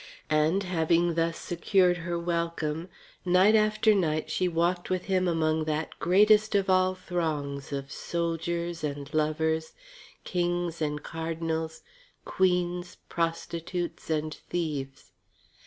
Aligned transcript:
And, 0.31 0.63
having 0.63 1.13
thus 1.13 1.37
secured 1.37 1.97
her 1.97 2.17
welcome, 2.17 2.89
night 3.23 3.53
after 3.53 3.93
night 3.93 4.31
she 4.31 4.47
walked 4.47 4.89
with 4.89 5.05
him 5.05 5.27
among 5.27 5.65
that 5.65 5.99
greatest 5.99 6.55
of 6.55 6.71
all 6.71 6.95
throngs 6.95 7.71
of 7.71 7.91
soldiers 7.91 8.83
and 8.83 9.13
lovers, 9.13 9.73
kings 10.23 10.81
and 10.81 11.03
cardinals, 11.03 11.83
queens, 12.25 12.97
prostitutes 13.09 14.09
and 14.09 14.33
thieves. 14.33 15.11